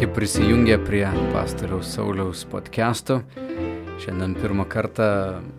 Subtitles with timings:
[0.00, 3.18] Sveiki prisijungę prie pastoriaus Sauliaus podcastų.
[4.00, 5.08] Šiandien pirmą kartą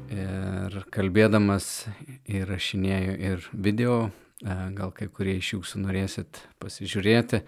[0.10, 1.68] ir kalbėdamas
[2.26, 4.00] įrašinėjau ir video,
[4.42, 7.44] e, gal kai kurie iš jūsų norėsit pasižiūrėti,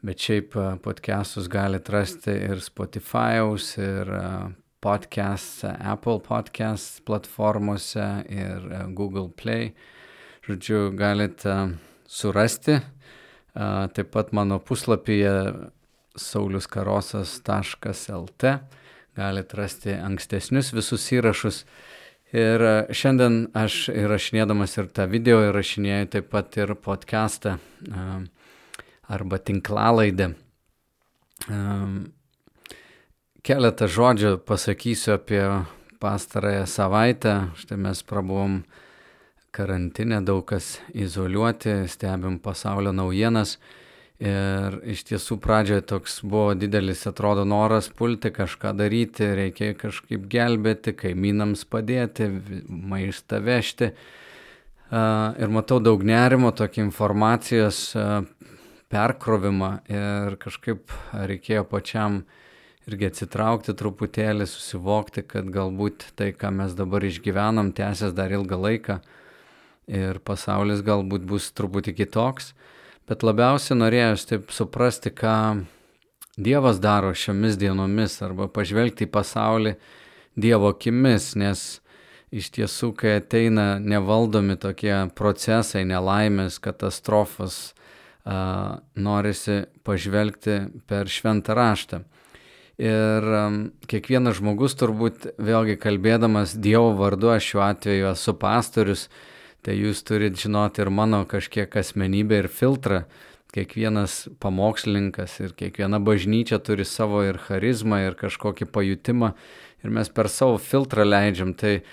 [0.00, 4.24] bet šiaip e, podcastus galite rasti ir Spotify'aus, ir e,
[4.80, 8.64] podcast, Apple podcast platformose, ir
[8.96, 9.74] Google Play.
[10.48, 11.60] Žodžiu, galite
[12.08, 12.80] surasti.
[13.52, 15.36] Taip pat mano puslapyje
[16.16, 18.44] sauliuskarosas.lt.
[19.14, 21.64] Galite rasti ankstesnius visus įrašus.
[22.34, 27.58] Ir e, šiandien aš įrašinėdamas ir tą video įrašinėjau taip pat ir podcastą e,
[29.06, 30.34] arba tinklalaidę.
[31.46, 31.58] E,
[33.46, 35.44] keletą žodžių pasakysiu apie
[36.02, 37.36] pastarąją savaitę.
[37.60, 38.64] Štai mes prabuvom
[39.54, 43.58] karantinę, daug kas izoliuoti, stebim pasaulio naujienas.
[44.22, 50.94] Ir iš tiesų pradžioje toks buvo didelis, atrodo, noras pulti kažką daryti, reikėjo kažkaip gelbėti,
[50.94, 52.28] kaimynams padėti,
[52.68, 53.90] maistą vežti.
[54.94, 57.80] Ir matau daug nerimo, tokį informacijos
[58.94, 62.22] perkrovimą ir kažkaip reikėjo pačiam
[62.86, 69.00] irgi atsitraukti truputėlį, susivokti, kad galbūt tai, ką mes dabar išgyvenam, tęsės dar ilgą laiką
[69.90, 72.52] ir pasaulis galbūt bus truputį kitoks
[73.08, 75.64] bet labiausiai norėjus taip suprasti, ką
[76.34, 79.76] Dievas daro šiomis dienomis arba pažvelgti į pasaulį
[80.34, 81.60] Dievo akimis, nes
[82.34, 87.84] iš tiesų, kai ateina nevaldomi tokie procesai, nelaimės, katastrofos, uh,
[88.96, 90.58] norisi pažvelgti
[90.88, 92.02] per šventą raštą.
[92.80, 93.26] Ir
[93.86, 99.06] kiekvienas žmogus turbūt vėlgi kalbėdamas Dievo vardu, aš šiuo atveju esu pastorius,
[99.64, 103.04] tai jūs turit žinoti ir mano kažkiek asmenybę ir filtrą.
[103.54, 109.30] Kiekvienas pamokslininkas ir kiekviena bažnyčia turi savo ir charizmą, ir kažkokį pajutimą,
[109.86, 111.54] ir mes per savo filtrą leidžiam.
[111.54, 111.86] Tai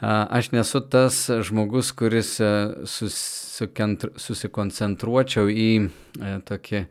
[0.00, 2.40] aš nesu tas žmogus, kuris
[2.88, 5.92] susikoncentruočiau į
[6.48, 6.88] tokį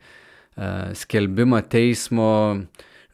[1.02, 2.62] skelbimą teismo,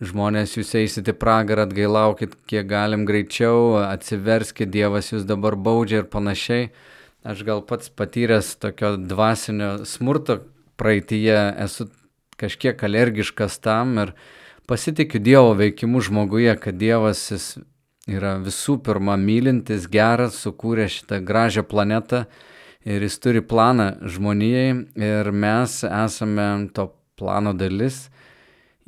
[0.04, 6.68] žmonės jūs eisite pragarą, atgailaukit kiek galim greičiau, atsiverskite, Dievas jūs dabar baudžia ir panašiai
[7.22, 10.40] aš gal pats patyręs tokio dvasinio smurto
[10.78, 11.88] praeitie esu
[12.38, 14.12] kažkiek alergiškas tam ir
[14.68, 17.48] pasitikiu Dievo veikimu žmoguje, kad Dievas jis
[18.08, 22.24] yra visų pirma mylintis, geras, sukūrė šitą gražią planetą
[22.86, 24.70] ir jis turi planą žmonijai
[25.08, 28.06] ir mes esame to plano dalis.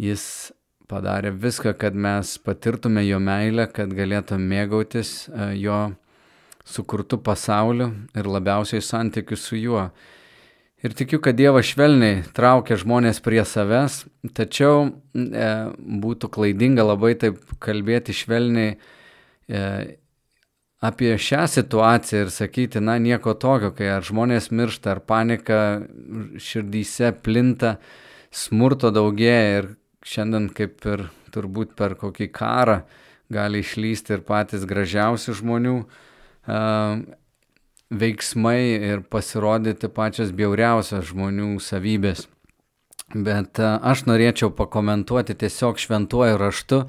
[0.01, 0.53] Jis
[0.89, 5.91] padarė viską, kad mes patirtume jo meilę, kad galėtume mėgautis e, jo
[6.71, 9.91] sukurtu pasauliu ir labiausiai santykiu su juo.
[10.81, 17.43] Ir tikiu, kad Dievas švelniai traukia žmonės prie savęs, tačiau e, būtų klaidinga labai taip
[17.61, 19.65] kalbėti švelniai e,
[20.81, 25.61] apie šią situaciją ir sakyti, na nieko tokio, kai ar žmonės miršta, ar panika
[26.41, 27.77] širdyse plinta,
[28.33, 29.71] smurto daugėja ir
[30.07, 32.81] šiandien kaip ir turbūt per kokį karą
[33.31, 35.83] gali išlysti ir patys gražiausi žmonių
[37.91, 42.27] veiksmai ir pasirodyti pačios bjauriausios žmonių savybės.
[43.11, 46.85] Bet aš norėčiau pakomentuoti tiesiog šventuoju raštu,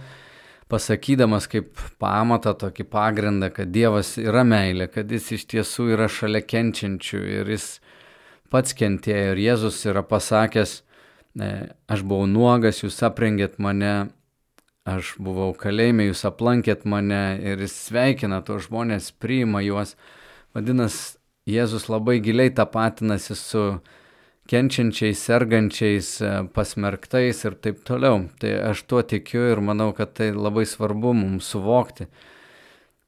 [0.69, 6.43] pasakydamas kaip pamatą tokį pagrindą, kad Dievas yra meilė, kad jis iš tiesų yra šalia
[6.45, 7.66] kenčiančių ir jis
[8.53, 10.78] pats kentėjo ir Jėzus yra pasakęs,
[11.91, 14.11] aš buvau nuogas, jūs aprengėt mane,
[14.89, 19.95] aš buvau kalėjime, jūs aplankėt mane ir jis sveikina tos žmonės, priima juos.
[20.55, 21.17] Vadinasi,
[21.49, 23.61] Jėzus labai giliai tapatinasi su
[24.51, 26.09] kenčiančiais, sergančiais,
[26.53, 28.27] pasmerktais ir taip toliau.
[28.41, 32.05] Tai aš tuo tikiu ir manau, kad tai labai svarbu mums suvokti.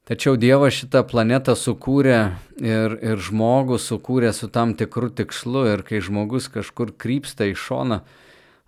[0.09, 2.17] Tačiau Dievas šitą planetą sukūrė
[2.59, 8.01] ir, ir žmogų sukūrė su tam tikru tikslu ir kai žmogus kažkur krypsta į šoną,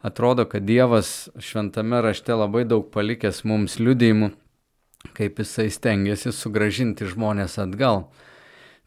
[0.05, 4.29] atrodo, kad Dievas šventame rašte labai daug palikęs mums liudėjimų,
[5.17, 8.05] kaip jisai stengiasi sugražinti žmonės atgal.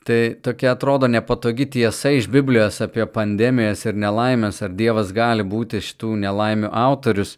[0.06, 5.82] Tai tokia atrodo nepatogi tiesa iš Biblijos apie pandemijas ir nelaimės, ar Dievas gali būti
[5.84, 7.34] šitų nelaimių autorius.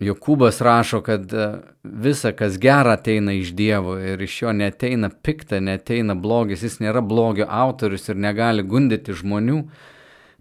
[0.00, 1.30] Jokūbas rašo, kad
[1.84, 7.04] visa, kas gera, ateina iš Dievo ir iš jo neteina pikta, neteina blogis, jis nėra
[7.04, 9.64] blogio autorius ir negali gundyti žmonių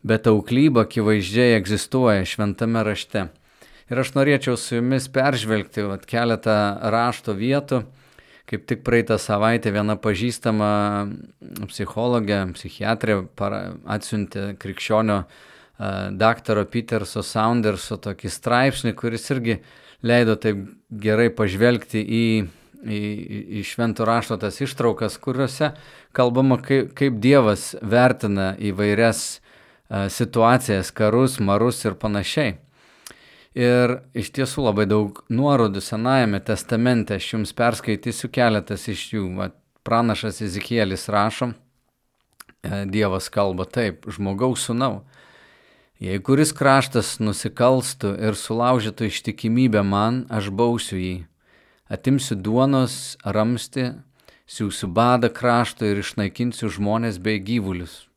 [0.03, 3.27] bet auklyba akivaizdžiai egzistuoja šventame rašte.
[3.89, 6.57] Ir aš norėčiau su jumis peržvelgti vat, keletą
[6.93, 7.83] rašto vietų.
[8.49, 10.69] Kaip tik praeitą savaitę viena pažįstama
[11.69, 13.19] psichologė, psichiatrė
[13.85, 15.19] atsiuntė krikščionio
[16.17, 19.59] daktaro Peterso Saunderso tokį straipsnį, kuris irgi
[20.01, 22.25] leido taip gerai pažvelgti į,
[22.83, 23.01] į,
[23.59, 25.73] į šventų rašto tas ištraukas, kuriuose
[26.15, 29.39] kalbama, kaip, kaip Dievas vertina įvairias
[29.89, 32.57] situacijas, karus, marus ir panašiai.
[33.57, 39.25] Ir iš tiesų labai daug nuorodų Senajame testamente, aš jums perskaitysiu keletas iš jų.
[39.39, 39.49] Va,
[39.83, 41.53] pranašas Izikielis rašo,
[42.63, 45.05] Dievas kalba taip, žmogaus sunau.
[45.99, 51.15] Jei kuris kraštas nusikalstų ir sulaužytų ištikimybę man, aš bausiu jį.
[51.89, 53.89] Atimsiu duonos, ramsti,
[54.47, 58.08] siūsiu badą krašto ir išnaikinsiu žmonės bei gyvulius.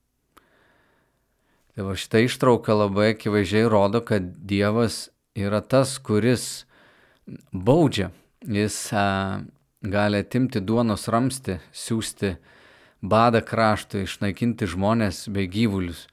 [1.73, 6.67] Tai va šitą ištrauką labai akivaizdžiai rodo, kad Dievas yra tas, kuris
[7.53, 8.11] baudžia.
[8.45, 9.41] Jis a,
[9.81, 12.35] gali atimti duonos ramsti, siūsti
[13.01, 16.07] badą kraštui, išnaikinti žmonės bei gyvulius.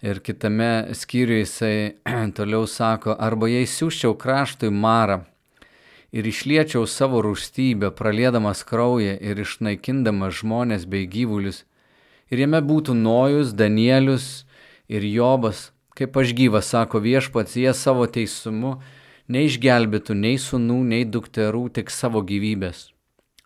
[0.00, 1.74] Ir kitame skyriuje jisai
[2.38, 5.24] toliau sako, arba jei siūščiau kraštui marą
[6.10, 11.64] ir išliečiau savo rūstybę, pralėdamas kraują ir išnaikindamas žmonės bei gyvulius,
[12.30, 14.44] ir jame būtų Nojus, Danielius,
[14.90, 18.78] ir Jobas, kaip aš gyvas, sako viešpats, jie savo teisumu
[19.30, 22.88] neišgelbėtų nei sunų, nei dukterų, tik savo gyvybės.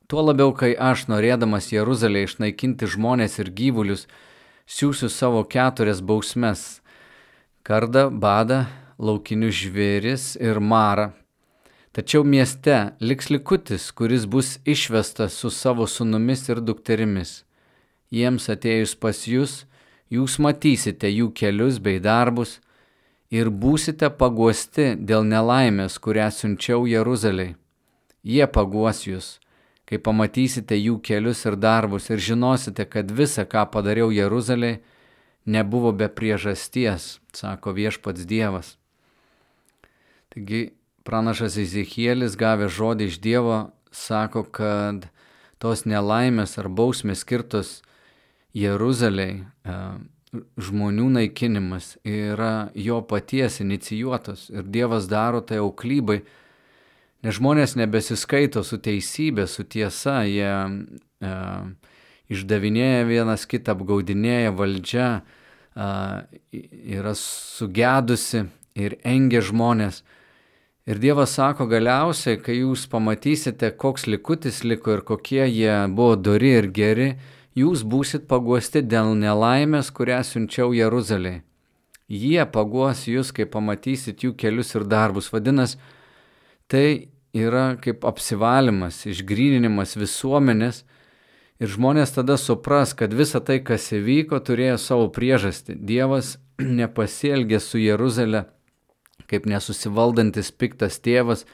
[0.09, 4.07] Tuo labiau, kai aš, norėdamas Jeruzalę išnaikinti žmonės ir gyvulius,
[4.65, 6.81] siūsiu savo keturias bausmes-
[7.69, 8.67] kardą, badą,
[8.99, 11.13] laukinius žvėris ir marą.
[11.95, 17.45] Tačiau mieste liks likutis, kuris bus išvestas su savo sunumis ir dukterimis.
[18.11, 19.65] Jiems atėjus pas jūs,
[20.15, 22.59] jūs matysite jų kelius bei darbus
[23.35, 27.57] ir būsite paguosti dėl nelaimės, kurią siunčiau Jeruzaliai.
[28.25, 29.27] Jie paguos jūs,
[29.85, 34.81] kai pamatysite jų kelius ir darbus ir žinosite, kad visa, ką padariau Jeruzaliai,
[35.45, 38.77] nebuvo be priežasties, sako viešpats Dievas.
[40.33, 40.73] Taigi
[41.05, 43.59] pranašas Izikielis gavęs žodį iš Dievo
[43.93, 45.11] sako, kad
[45.61, 47.83] tos nelaimės ar bausmės skirtos
[48.55, 49.79] Jeruzaliai e,
[50.63, 56.21] žmonių naikinimas yra jo paties inicijuotas ir Dievas daro tai auklybai,
[57.25, 61.37] nes žmonės nebesiskaito su teisybė, su tiesa, jie e,
[62.35, 65.89] išdavinėja vienas kitą, apgaudinėja valdžia, e,
[66.99, 70.03] yra sugedusi ir engia žmonės.
[70.85, 76.51] Ir Dievas sako galiausiai, kai jūs pamatysite, koks likutis liko ir kokie jie buvo dori
[76.59, 77.15] ir geri,
[77.59, 81.43] jūs būsit paguosti dėl nelaimės, kurią siunčiau Jeruzalei.
[82.09, 85.31] Jie paguos jūs, kai pamatysit jų kelius ir darbus.
[85.33, 85.79] Vadinasi,
[86.69, 90.83] tai yra kaip apsivalimas, išgryninimas visuomenės
[91.63, 95.79] ir žmonės tada supras, kad visa tai, kas įvyko, turėjo savo priežastį.
[95.81, 96.37] Dievas
[96.81, 98.45] nepasielgė su Jeruzalė
[99.31, 101.45] kaip nesusivaldantis piktas tėvas,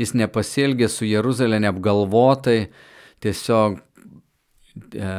[0.00, 2.68] jis nepasielgė su Jeruzalė neapgalvotai,
[3.24, 3.80] tiesiog
[4.94, 5.12] e,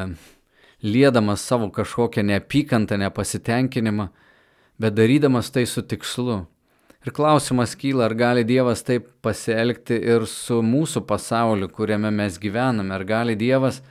[0.84, 4.08] liedamas savo kažkokią neapykantą, nepasitenkinimą,
[4.80, 6.46] bet darydamas tai su tikslu.
[7.06, 12.92] Ir klausimas kyla, ar gali Dievas taip pasielgti ir su mūsų pasauliu, kuriame mes gyvename,
[12.94, 13.82] ar gali Dievas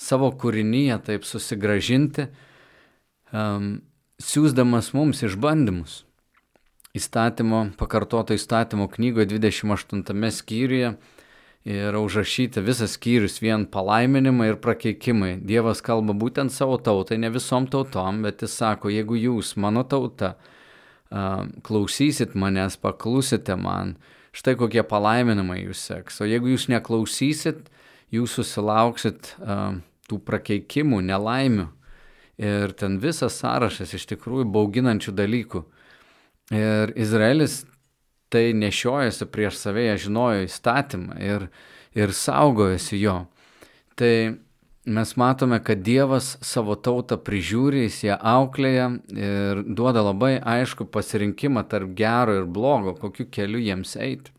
[0.00, 2.28] savo kūrinyje taip susigražinti,
[3.32, 3.82] um,
[4.22, 6.02] siūsdamas mums išbandymus.
[6.94, 10.94] Įstatymo, pakartoto įstatymo knygoje 28 skyriuje
[11.64, 15.38] yra užrašyta visas skyrius vien palaiminimai ir prakeikimai.
[15.40, 20.34] Dievas kalba būtent savo tautai, ne visom tautom, bet jis sako, jeigu jūs, mano tauta,
[21.64, 23.96] klausysit manęs, paklusite man,
[24.36, 26.20] štai kokie palaiminimai jūs seks.
[26.20, 27.70] O jeigu jūs neklausysit,
[28.12, 31.70] jūs susilauksit tų prakeikimų, nelaimių.
[32.44, 35.60] Ir ten visas sąrašas iš tikrųjų bauginančių dalykų.
[36.52, 37.62] Ir Izraelis
[38.34, 41.46] tai nešiojasi prieš save, jie žinojo įstatymą ir,
[41.94, 43.20] ir saugojosi jo.
[43.94, 44.14] Tai
[44.84, 51.62] mes matome, kad Dievas savo tautą prižiūri, jis ją auklėja ir duoda labai aišku pasirinkimą
[51.70, 54.34] tarp gero ir blogo, kokiu keliu jiems eiti.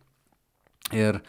[0.94, 1.24] Ir,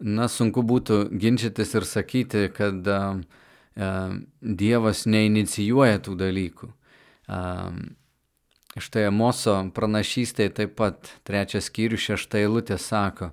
[0.00, 3.20] na, sunku būtų ginčytis ir sakyti, kad uh,
[4.40, 6.72] Dievas neinicijuoja tų dalykų.
[7.30, 7.76] Uh,
[8.80, 13.30] Štai Amoso pranašystėje taip pat trečias skyrius šešta eilutė sako,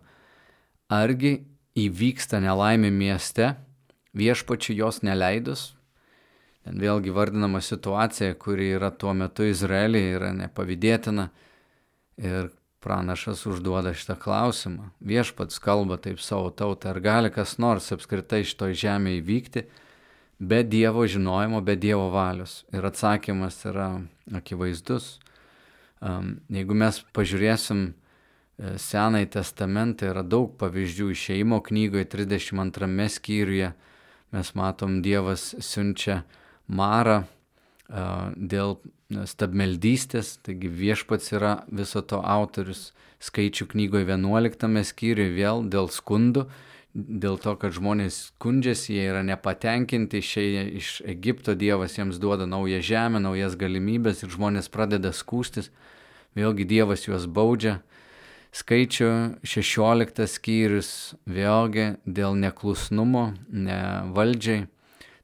[0.92, 1.40] argi
[1.78, 3.54] įvyksta nelaimė mieste,
[4.18, 5.72] viešpačių jos neleidus.
[6.68, 11.30] Ten vėlgi vardinama situacija, kuri yra tuo metu Izraelyje, yra nepavydėtina.
[12.18, 12.50] Ir
[12.84, 14.90] pranašas užduoda šitą klausimą.
[15.00, 19.64] Viešpats kalba taip savo tautą, ar gali kas nors apskritai šitoj žemėje įvykti
[20.40, 22.64] be Dievo žinojimo, be Dievo valios.
[22.74, 23.90] Ir atsakymas yra
[24.36, 25.18] akivaizdus
[26.02, 27.94] Jeigu mes pažiūrėsim e,
[28.82, 33.72] Senąjį testamentą, yra daug pavyzdžių išeimo knygoje 32 skyriuje.
[34.36, 36.22] Mes matom, Dievas siunčia
[36.68, 37.22] Marą
[38.36, 38.74] dėl
[39.08, 42.92] stabmeldystės, taigi viešpats yra viso to autorius.
[43.24, 46.44] Skaičių knygoje 11 skyriuje vėl dėl skundų,
[46.98, 52.82] dėl to, kad žmonės skundžiasi, jie yra nepatenkinti, išėję iš Egipto, Dievas jiems duoda naują
[52.82, 55.70] žemę, naujas galimybės ir žmonės pradeda skūstis,
[56.38, 57.80] vėlgi Dievas juos baudžia.
[58.58, 59.10] Skaičių
[59.46, 60.92] 16 skyrius
[61.30, 63.80] vėlgi dėl neklusnumo, ne
[64.16, 64.66] valdžiai,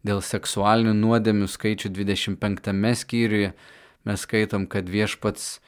[0.06, 3.54] dėl seksualinių nuodėmių skaičių 25 skyriuje.
[4.04, 5.62] Mes skaitom, kad viešpats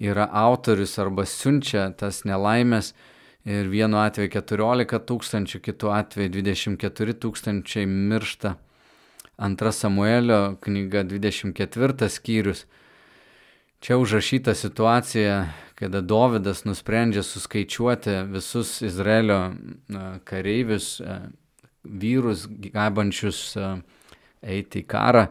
[0.00, 2.94] yra autorius arba siunčia tas nelaimės
[3.44, 8.56] ir vienu atveju 14 tūkstančių, kitu atveju 24 tūkstančiai miršta.
[9.40, 12.66] Antra Samuelio knyga 24 skyrius.
[13.80, 15.36] Čia užrašyta situacija,
[15.74, 19.54] kada Dovydas nusprendžia suskaičiuoti visus Izraelio
[20.28, 21.16] kareivius, e,
[21.84, 22.44] vyrus,
[22.74, 23.70] gabančius e,
[24.42, 25.30] eiti į karą.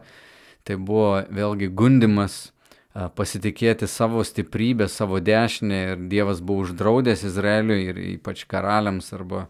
[0.66, 2.48] Tai buvo vėlgi gundimas
[2.94, 9.46] pasitikėti savo stiprybę, savo dešinę ir Dievas buvo uždraudęs Izraeliui ir ypač karaliams arba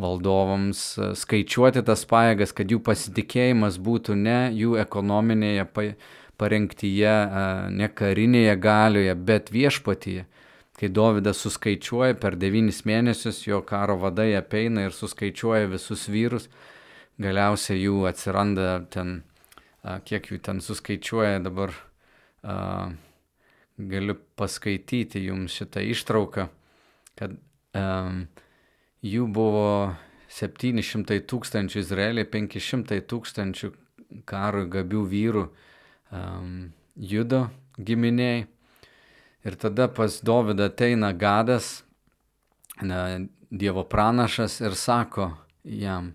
[0.00, 0.80] valdovams
[1.20, 5.66] skaičiuoti tas pajėgas, kad jų pasitikėjimas būtų ne jų ekonominėje
[6.40, 7.14] parengtyje,
[7.70, 10.26] ne karinėje galioje, bet viešpatyje.
[10.80, 16.48] Kai Dovydas suskaičiuoja per devynis mėnesius, jo karo vadai apeina ir suskaičiuoja visus vyrus,
[17.20, 19.18] galiausiai jų atsiranda ten,
[20.08, 21.76] kiek jų ten suskaičiuoja dabar
[22.44, 22.92] uh,
[23.76, 26.46] galiu paskaityti jums šitą ištrauką,
[27.18, 27.36] kad
[27.76, 28.24] um,
[29.04, 29.94] jų buvo
[30.30, 33.72] 700 tūkstančių Izraelį, 500 tūkstančių
[34.28, 38.46] karui gabių vyrų um, judo giminiai.
[39.40, 41.80] Ir tada pas Dovydą ateina gadas,
[42.82, 45.32] na, Dievo pranašas ir sako
[45.64, 46.12] jam,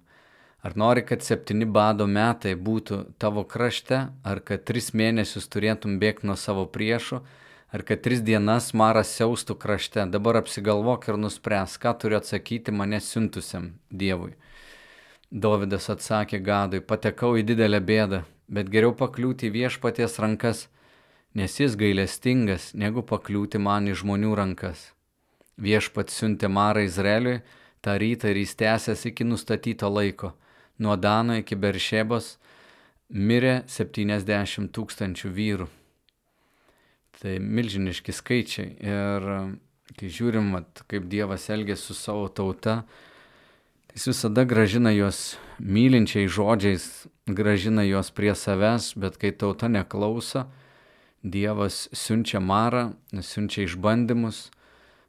[0.66, 6.26] Ar nori, kad septyni bado metai būtų tavo krašte, ar kad tris mėnesius turėtum bėgti
[6.26, 7.20] nuo savo priešų,
[7.70, 12.98] ar kad tris dienas maras siaustų krašte, dabar apsigalvok ir nuspręs, ką turiu atsakyti mane
[12.98, 14.32] siuntusiam Dievui.
[15.30, 20.64] Dovydas atsakė Gadui, patekau į didelę bėdą, bet geriau pakliūti į viešpaties rankas,
[21.38, 24.82] nes jis gailestingas, negu pakliūti man į žmonių rankas.
[25.62, 27.44] Viešpats siuntė marą Izraeliui,
[27.86, 30.34] tą rytą ir jis tęsėsi iki nustatyto laiko
[30.82, 32.36] nuo Dano iki Beršėbos
[33.10, 35.68] mirė 70 tūkstančių vyrų.
[37.16, 38.72] Tai milžiniški skaičiai.
[38.84, 39.28] Ir
[39.96, 42.82] kai žiūrim, vat, kaip Dievas elgėsi su savo tauta,
[43.96, 50.48] jis visada gražina juos mylinčiai žodžiais, gražina juos prie savęs, bet kai tauta neklauso,
[51.26, 54.50] Dievas siunčia marą, siunčia išbandymus.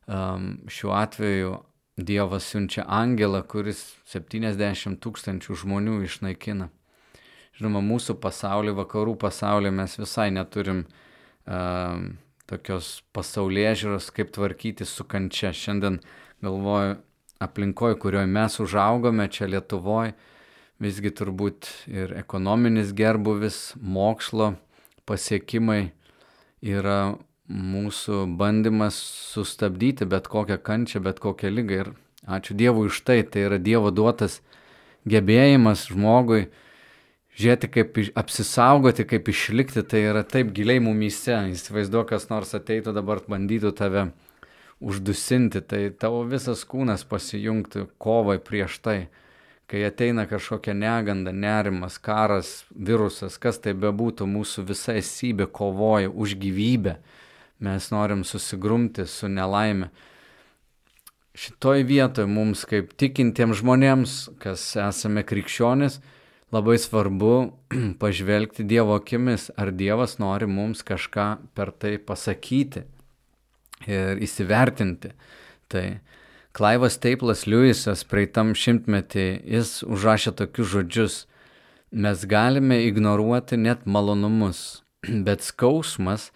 [0.07, 1.57] Um, šiuo atveju
[1.97, 6.69] Dievas siunčia angelą, kuris 70 tūkstančių žmonių išnaikina.
[7.57, 11.97] Žinoma, mūsų pasaulio, vakarų pasaulio mes visai neturim uh,
[12.45, 15.55] tokios pasaulyje žiūros, kaip tvarkyti su kančia.
[15.57, 16.03] Šiandien
[16.45, 16.99] galvoju,
[17.41, 20.13] aplinkoje, kurioje mes užaugome, čia Lietuvoje,
[20.85, 24.53] visgi turbūt ir ekonominis gerbuvis, mokslo
[25.09, 25.95] pasiekimai
[26.61, 27.17] yra
[27.49, 28.99] mūsų bandymas
[29.33, 31.81] sustabdyti bet kokią kančią, bet kokią lygą.
[31.81, 31.91] Ir
[32.27, 34.41] ačiū Dievui už tai, tai yra Dievo duotas
[35.07, 36.49] gebėjimas žmogui
[37.37, 41.37] žiūrėti, kaip apsisaugoti, kaip išlikti, tai yra taip giliai mumyse.
[41.53, 44.09] Įsivaizduok, kas nors ateitų dabar bandytų tave
[44.81, 48.99] uždusinti, tai tavo visas kūnas pasijungtų kovai prieš tai.
[49.67, 56.37] Kai ateina kažkokia neganda, nerimas, karas, virusas, kas tai bebūtų, mūsų visa esybė kovoja už
[56.39, 57.01] gyvybę
[57.59, 59.91] mes norim susigrumti su nelaime.
[61.37, 65.99] Šitoj vietoje mums kaip tikintiems žmonėms, kas esame krikščionis,
[66.53, 67.33] labai svarbu
[68.03, 72.87] pažvelgti Dievo akimis, ar Dievas nori mums kažką per tai pasakyti
[73.85, 75.13] ir įsivertinti.
[75.69, 75.87] Tai
[76.57, 81.17] Klaivas Teiplas Liujisas praeitam šimtmetį, jis užrašė tokius žodžius,
[81.93, 84.83] mes galime ignoruoti net malonumus,
[85.27, 86.31] bet skausmas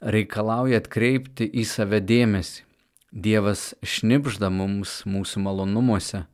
[0.00, 2.64] reikalauja atkreipti į save dėmesį.
[3.08, 6.26] Dievas šnipžda mums mūsų malonumuose,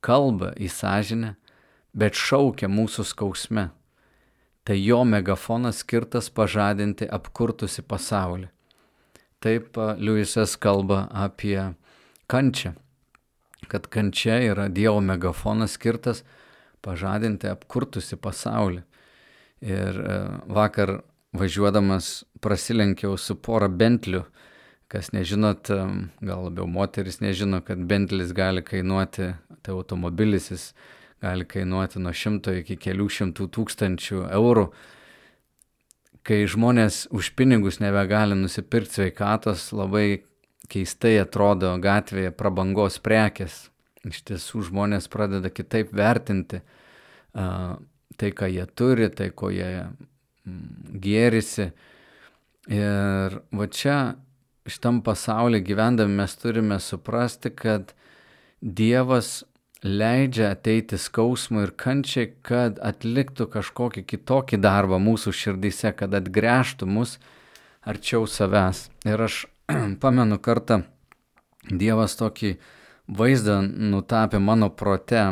[0.00, 1.32] kalba į sąžinę,
[1.90, 3.70] bet šaukia mūsų skausme.
[4.66, 8.48] Tai jo megafonas skirtas pažadinti apkurtusi pasaulį.
[9.42, 11.58] Taip Liujisas kalba apie
[12.30, 12.72] kančią,
[13.70, 16.22] kad kančia yra Dievo megafonas skirtas
[16.86, 18.82] pažadinti apkurtusi pasaulį.
[19.66, 20.00] Ir
[20.46, 21.00] vakar
[21.38, 24.24] važiuodamas prasilenkiau su pora bentlių.
[24.86, 25.66] Kas nežinot,
[26.22, 30.68] gal labiau moteris nežino, kad bentlis gali kainuoti, tai automobilis jis
[31.22, 34.68] gali kainuoti nuo šimto iki kelių šimtų tūkstančių eurų.
[36.26, 40.22] Kai žmonės už pinigus nebegali nusipirkti sveikatos, labai
[40.70, 43.66] keistai atrodo gatvėje prabangos prekės.
[44.06, 47.74] Iš tiesų žmonės pradeda kitaip vertinti uh,
[48.16, 49.70] tai, ką jie turi, tai, ko jie
[50.46, 51.70] gėrisi.
[52.66, 53.98] Ir va čia
[54.66, 57.92] šitam pasaulyje gyvendami mes turime suprasti, kad
[58.60, 59.44] Dievas
[59.84, 67.18] leidžia ateiti skausmui ir kančiai, kad atliktų kažkokį kitokį darbą mūsų širdyse, kad atgręžtų mus
[67.86, 68.88] arčiau savęs.
[69.06, 69.44] Ir aš
[70.02, 70.82] pamenu kartą,
[71.66, 72.56] Dievas tokį
[73.10, 75.22] vaizdą nutapė mano prote,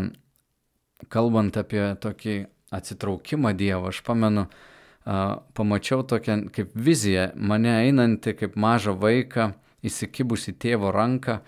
[1.09, 2.35] kalbant apie tokį
[2.75, 3.92] atsitraukimą Dievo.
[3.92, 4.49] Aš pamenu,
[5.04, 9.52] pamačiau tokią kaip viziją, mane einantį kaip mažą vaiką,
[9.84, 11.40] įsikibusi tėvo ranką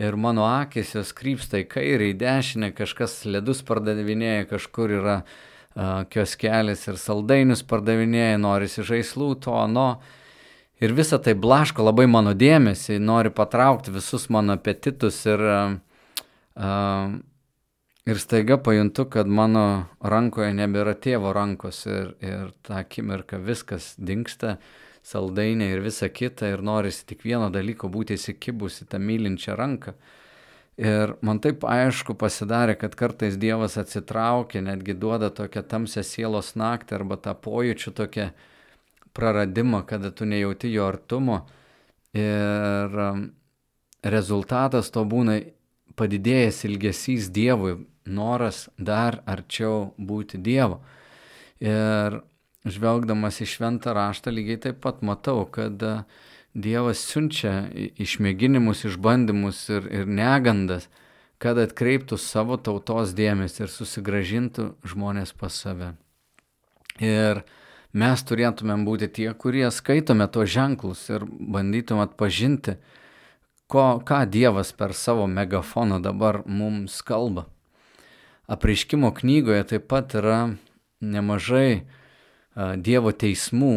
[0.00, 6.02] ir mano akis jos krypsta į kairę, į dešinę, kažkas ledus pardavinėja, kažkur yra uh,
[6.10, 9.88] kioskelis ir saldainius pardavinėja, norisi žaislų, to, ano.
[10.82, 15.76] Ir visa tai blaško labai mano dėmesį, nori patraukti visus mano apetitus ir uh,
[16.58, 17.14] uh,
[18.04, 24.58] Ir staiga pajuntu, kad mano rankoje nebėra tėvo rankos ir, ir tą akimirką viskas dinksta,
[25.00, 29.94] saldainė ir visa kita ir norisi tik vieno dalyko būti įsikibusi tą mylinčią ranką.
[30.76, 36.98] Ir man taip aišku pasidarė, kad kartais Dievas atsitraukia, netgi duoda tokią tamsią sielos naktį
[36.98, 38.28] arba tą pojūčių tokią
[39.16, 41.40] praradimą, kada tu nejauti jo artumo.
[42.12, 43.24] Ir um,
[44.04, 45.40] rezultatas to būna
[45.96, 50.80] padidėjęs ilgesys Dievui, noras dar arčiau būti Dievo.
[51.60, 52.20] Ir
[52.64, 55.96] žvelgdamas į šventą raštą lygiai taip pat matau, kad e,
[56.54, 60.86] Dievas siunčia išmėginimus, išbandymus ir, ir negandas,
[61.42, 65.94] kad atkreiptų savo tautos dėmesį ir susigražintų žmonės pas save.
[67.02, 67.42] Ir
[67.92, 72.78] mes turėtumėm būti tie, kurie skaitome tos ženklus ir bandytum atpažinti,
[73.66, 77.48] ko, ką Dievas per savo megafoną dabar mums kalba.
[78.46, 80.38] Apreiškimo knygoje taip pat yra
[81.00, 81.84] nemažai
[82.54, 83.74] Dievo teismų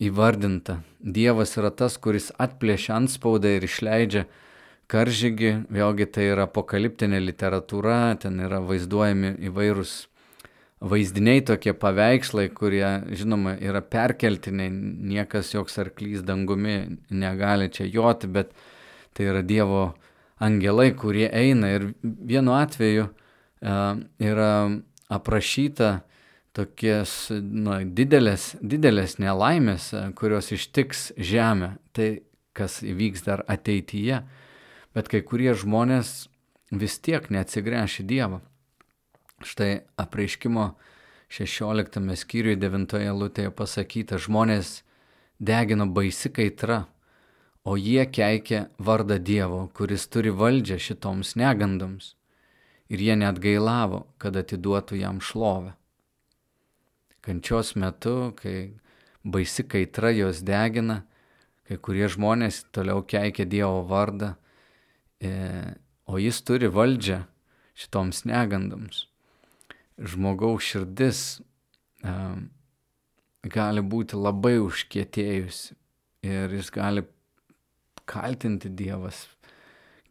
[0.00, 0.78] įvardinta.
[0.98, 4.22] Dievas yra tas, kuris atplėšia antspaudą ir išleidžia
[4.88, 9.92] karžygį, vėlgi tai yra apokaliptinė literatūra, ten yra vaizduojami įvairūs
[10.80, 18.54] vaizdiniai, tokie paveikslai, kurie, žinoma, yra perkeltiniai, niekas joks arklys dangumi negali čia joti, bet
[19.12, 19.90] tai yra Dievo
[20.40, 21.74] angelai, kurie eina.
[21.74, 23.10] Ir vienu atveju
[23.62, 24.52] yra
[25.08, 26.00] aprašyta
[26.56, 32.24] tokies nu, didelės, didelės nelaimės, kurios ištiks žemę, tai
[32.56, 34.22] kas įvyks dar ateityje,
[34.94, 36.28] bet kai kurie žmonės
[36.74, 38.40] vis tiek neatsigręš į Dievą.
[39.46, 40.72] Štai apreiškimo
[41.30, 44.82] 16 skyriui 9 lūtėje pasakyta, žmonės
[45.38, 46.86] degino baisi kaitra,
[47.62, 52.17] o jie keikia vardą Dievo, kuris turi valdžią šitoms negandoms
[52.88, 55.74] ir jie net gailavo, kad atiduotų jam šlovę.
[57.24, 58.78] Kančios metu, kai
[59.24, 61.02] baisi kaitra jos degina,
[61.68, 64.32] kai kurie žmonės toliau keikia Dievo vardą,
[65.20, 65.32] e,
[66.08, 67.20] o jis turi valdžią
[67.78, 69.04] šitoms negandoms.
[69.98, 71.20] Žmogaus širdis
[72.00, 72.14] e,
[73.52, 75.76] gali būti labai užkietėjusi
[76.28, 77.04] ir jis gali
[78.08, 79.26] kaltinti Dievas,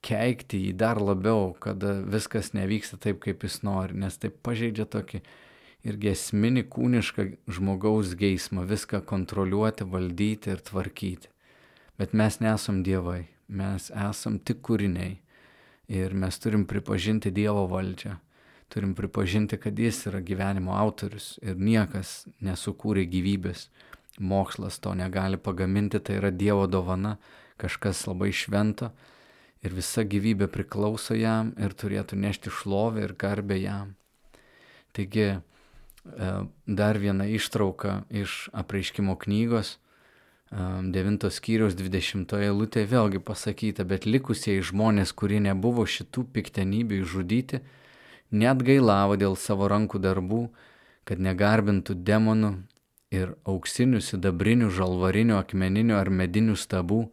[0.05, 5.21] keikti jį dar labiau, kada viskas nevyksta taip, kaip jis nori, nes tai pažeidžia tokį
[5.87, 7.25] irgi esminį kūnišką
[7.57, 11.31] žmogaus geismą, viską kontroliuoti, valdyti ir tvarkyti.
[11.97, 15.17] Bet mes nesam dievai, mes esam tik kūriniai.
[15.87, 18.17] Ir mes turim pripažinti Dievo valdžią,
[18.67, 23.69] turim pripažinti, kad Jis yra gyvenimo autorius ir niekas nesukūrė gyvybės,
[24.19, 27.15] mokslas to negali pagaminti, tai yra Dievo dovana,
[27.55, 28.91] kažkas labai švento
[29.65, 33.95] ir visa gyvybė priklauso jam ir turėtų nešti šlovę ir garbę jam.
[34.93, 35.39] Taigi e,
[36.65, 39.77] dar viena ištrauka iš apreiškimo knygos,
[40.51, 47.61] 9 e, skyriaus 20 eilutė vėlgi pasakyta, bet likusieji žmonės, kurie nebuvo šitų piktenybių išžudyti,
[48.31, 50.47] net gailavo dėl savo rankų darbų,
[51.07, 52.53] kad negarbintų demonų
[53.11, 57.07] ir auksinių, sidabrinių, žalvarinių, akmeninių ar medinių stabų,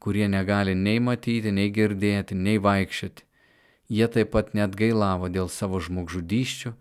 [0.00, 3.26] kurie negali nei matyti, nei girdėti, nei vaikščioti.
[3.90, 6.72] Jie taip pat net gailavo dėl savo žmogžudyščių,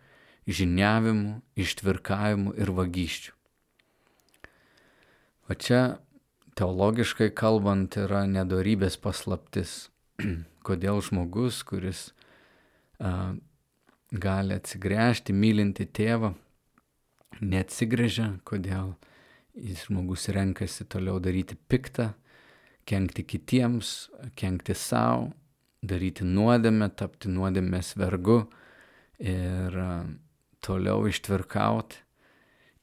[0.50, 3.34] žiniavimų, ištvirkavimų ir vagysčių.
[5.50, 5.82] O čia
[6.60, 9.90] teologiškai kalbant yra nedorybės paslaptis.
[10.68, 12.12] Kodėl žmogus, kuris
[13.02, 13.34] a,
[14.12, 16.34] gali atsigręžti, mylinti tėvą,
[17.42, 18.94] neatsigrėžia, kodėl
[19.56, 22.12] jis žmogus renkasi toliau daryti piktą,
[22.90, 25.30] kenkti kitiems, kenkti savo,
[25.86, 28.42] daryti nuodėmę, tapti nuodėmės vergu
[29.22, 29.76] ir
[30.64, 32.02] toliau ištvirkauti,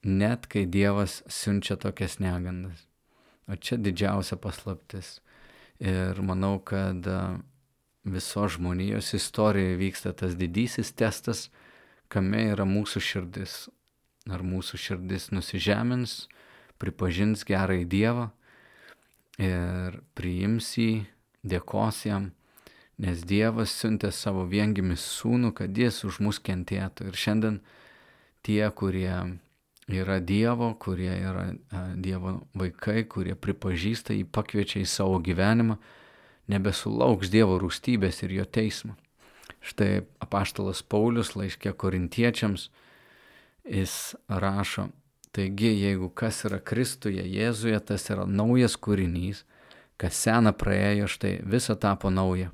[0.07, 2.87] net kai Dievas siunčia tokias negandas.
[3.47, 5.21] O čia didžiausia paslaptis.
[5.79, 7.05] Ir manau, kad
[8.07, 11.49] viso žmonijos istorijoje vyksta tas didysis testas,
[12.09, 13.67] kame yra mūsų širdis.
[14.27, 16.25] Ar mūsų širdis nusižemins,
[16.83, 18.31] pripažins gerąjį Dievą
[19.41, 21.07] ir priims jį,
[21.47, 22.31] dėkos jam,
[22.99, 27.11] nes Dievas siuntė savo viengimis sūnų, kad jis už mus kentėtų.
[27.11, 27.59] Ir šiandien
[28.47, 29.39] tie, kurie
[29.93, 31.51] yra Dievo, kurie yra
[31.95, 35.79] Dievo vaikai, kurie pripažįsta jį, pakviečia į savo gyvenimą,
[36.51, 38.97] nebesulauks Dievo rūstybės ir jo teismo.
[39.67, 42.69] Štai apaštalas Paulius laiškė korintiečiams,
[43.67, 44.89] jis rašo,
[45.37, 49.43] taigi jeigu kas yra Kristuje, Jėzuje, tas yra naujas kūrinys,
[50.01, 52.53] kas sena praėjo, štai visa tapo nauja.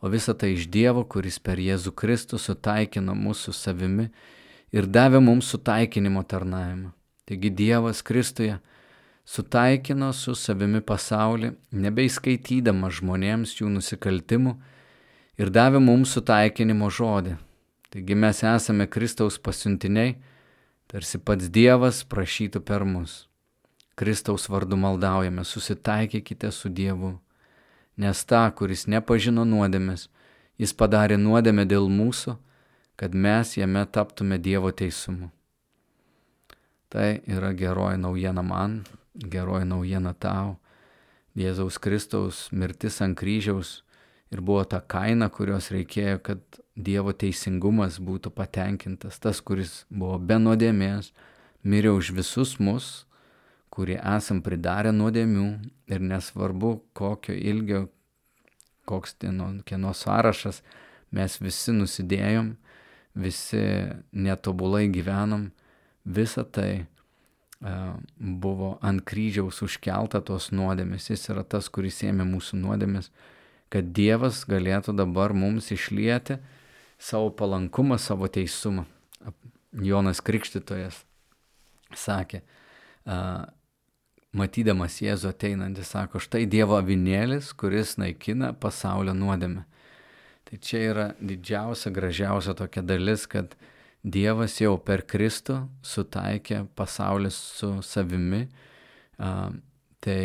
[0.00, 4.10] O visa tai iš Dievo, kuris per Jėzų Kristų sutaikino mūsų savimi
[4.72, 6.92] ir davė mums sutaikinimo tarnavimą.
[7.26, 8.58] Taigi Dievas Kristuje
[9.26, 14.54] sutaikino su savimi pasaulį, nebeįskaitydama žmonėms jų nusikaltimų
[15.40, 17.36] ir davė mums sutaikinimo žodį.
[17.90, 20.16] Taigi mes esame Kristaus pasiuntiniai,
[20.90, 23.26] tarsi pats Dievas prašytų per mus.
[23.96, 27.14] Kristaus vardu maldaujame, susitaikykite su Dievu,
[27.96, 30.10] nes tą, kuris nepažino nuodėmės,
[30.60, 32.36] jis padarė nuodėmę dėl mūsų,
[32.96, 35.30] kad mes jame taptume Dievo teisumu.
[36.92, 38.84] Tai yra geroji naujiena man,
[39.16, 40.56] geroji naujiena tau.
[41.36, 43.82] Jėzaus Kristaus mirtis ant kryžiaus
[44.32, 49.16] ir buvo ta kaina, kurios reikėjo, kad Dievo teisingumas būtų patenkintas.
[49.18, 51.12] Tas, kuris buvo be nuodėmės,
[51.64, 53.06] mirė už visus mus,
[53.72, 55.46] kurie esam pridarę nuodėmių
[55.88, 57.86] ir nesvarbu, kokio ilgio,
[58.84, 60.60] koks kieno, kieno sąrašas,
[61.16, 62.52] mes visi nusidėjom,
[63.16, 63.62] visi
[64.12, 65.48] netobulai gyvenom,
[66.04, 66.86] visa tai
[68.20, 71.08] buvo ant kryžiaus užkelta tos nuodėmės.
[71.10, 73.08] Jis yra tas, kuris ėmė mūsų nuodėmės,
[73.72, 76.36] kad Dievas galėtų dabar mums išlieti
[76.98, 78.86] savo palankumą, savo teisumą.
[79.76, 81.02] Jonas Krikštytojas
[81.94, 82.40] sakė,
[84.36, 89.64] matydamas Jėzų ateinantį, sako, štai Dievo avinėlis, kuris naikina pasaulio nuodėmę.
[90.46, 93.56] Tai čia yra didžiausia, gražiausia tokia dalis, kad
[94.06, 98.44] Dievas jau per Kristų sutaikė pasaulį su savimi,
[99.18, 100.20] tai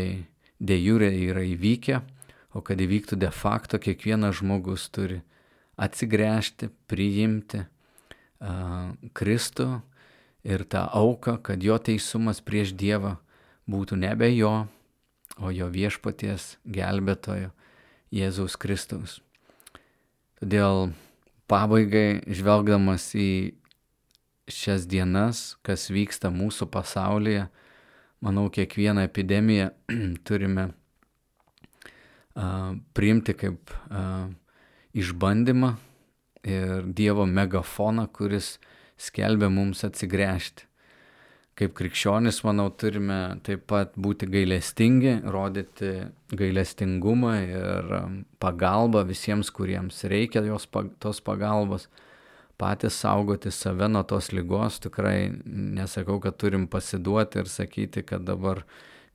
[0.62, 2.02] de jure yra įvykę,
[2.54, 5.22] o kad įvyktų de facto, kiekvienas žmogus turi
[5.82, 9.82] atsigręžti, priimti a, Kristų
[10.46, 13.18] ir tą auką, kad jo teisumas prieš Dievą
[13.70, 14.68] būtų nebe jo,
[15.42, 17.52] o jo viešpaties gelbėtojo
[18.12, 19.22] Jėzaus Kristaus.
[20.42, 20.92] Todėl
[21.52, 23.54] pabaigai, žvelgdamas į
[24.52, 27.48] šias dienas, kas vyksta mūsų pasaulyje,
[28.26, 29.70] manau, kiekvieną epidemiją
[30.28, 30.72] turime
[32.36, 34.34] uh, priimti kaip uh,
[34.98, 35.76] išbandymą
[36.48, 38.58] ir Dievo megafoną, kuris
[38.98, 40.68] skelbia mums atsigręžti.
[41.62, 45.92] Kaip krikščionis, manau, turime taip pat būti gailestingi, rodyti
[46.34, 47.92] gailestingumą ir
[48.42, 50.66] pagalbą visiems, kuriems reikia jos,
[51.04, 51.90] tos pagalbos
[52.62, 54.80] patys saugoti save nuo tos lygos.
[54.82, 55.32] Tikrai
[55.78, 58.66] nesakau, kad turim pasiduoti ir sakyti, kad dabar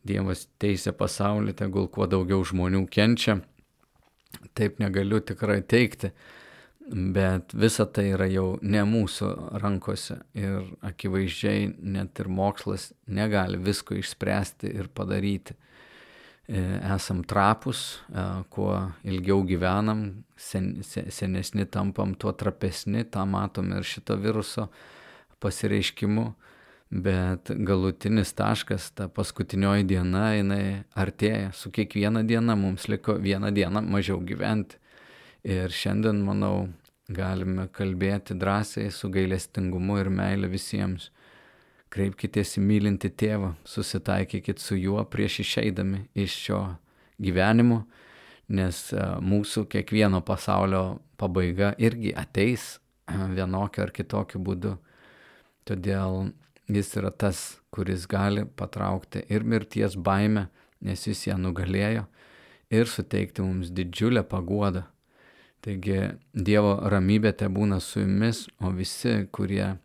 [0.07, 3.41] Dievas teisė pasaulį, tegul kuo daugiau žmonių kenčia.
[4.57, 6.12] Taip negaliu tikrai teikti,
[6.87, 9.31] bet visa tai yra jau ne mūsų
[9.62, 15.57] rankose ir akivaizdžiai net ir mokslas negali visko išspręsti ir padaryti.
[16.46, 16.61] E,
[16.94, 18.70] esam trapus, e, kuo
[19.03, 20.05] ilgiau gyvenam,
[20.38, 24.68] sen, senesni tampam, tuo trapesni, tą matom ir šito viruso
[25.42, 26.29] pasireiškimu,
[26.90, 33.83] bet galutinis taškas, ta paskutinioji diena, jinai artėja, su kiekviena diena mums liko vieną dieną
[33.83, 34.79] mažiau gyventi.
[35.46, 36.68] Ir šiandien, manau,
[37.09, 41.11] galime kalbėti drąsiai su gailestingumu ir meilė visiems
[41.94, 46.62] kreipkitės į mylintį tėvą, susitaikykit su juo prieš išeidami iš šio
[47.22, 47.85] gyvenimo,
[48.49, 54.75] nes e, mūsų kiekvieno pasaulio pabaiga irgi ateis e, vienokiu ar kitokiu būdu.
[55.66, 56.33] Todėl
[56.68, 60.48] jis yra tas, kuris gali patraukti ir mirties baimę,
[60.81, 62.07] nes jis ją nugalėjo,
[62.70, 64.85] ir suteikti mums didžiulę paguodą.
[65.64, 65.98] Taigi
[66.35, 69.76] Dievo ramybė te būna su jumis, o visi, kurie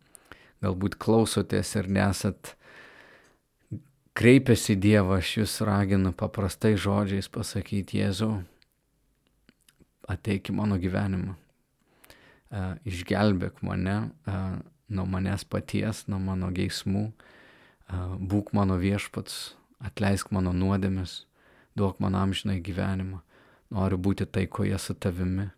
[0.62, 2.54] galbūt klausotės ir nesat
[4.18, 8.42] kreipėsi į Dievą, aš jūs raginu paprastai žodžiais pasakyti Jėzau,
[10.10, 11.34] ateik į mano gyvenimą,
[12.86, 13.96] išgelbėk mane
[14.92, 17.08] nuo manęs paties, nuo mano geismų,
[18.32, 21.24] būk mano viešpats, atleisk mano nuodėmes,
[21.76, 23.22] duok man amžinai gyvenimą,
[23.72, 25.48] noriu būti taikoje su tavimi.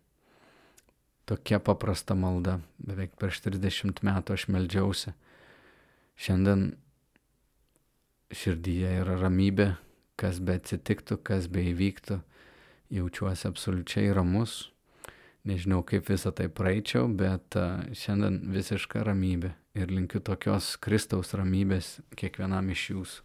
[1.25, 5.15] Tokia paprasta malda, beveik prieš 30 metų aš meldžiausi.
[6.21, 6.75] Šiandien
[8.35, 9.71] širdyje yra ramybė,
[10.19, 12.19] kas be atsitiktų, kas be įvyktų,
[12.93, 14.69] jaučiuosi absoliučiai ramus,
[15.45, 17.57] nežinau kaip visą tai praeičiau, bet
[17.95, 23.23] šiandien visiška ramybė ir linkiu tokios Kristaus ramybės kiekvienam iš jūsų.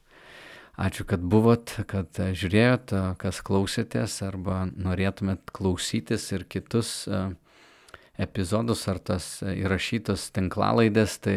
[0.81, 7.09] Ačiū, kad buvot, kad žiūrėjot, kas klausėtės arba norėtumėt klausytis ir kitus
[8.21, 11.37] epizodus ar tas įrašytos tinklalaidės, tai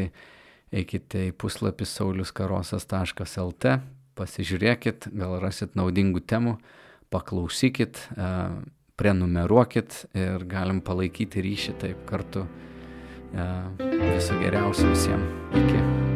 [0.73, 3.75] eikite į puslapį sauliuskarosas.lt,
[4.15, 6.55] pasižiūrėkit, gal rasit naudingų temų,
[7.13, 7.99] paklausykit,
[8.99, 12.47] prenumeruokit ir galim palaikyti ryšį taip kartu.
[13.33, 15.39] Viso geriausio visiems.
[15.57, 16.12] Iki.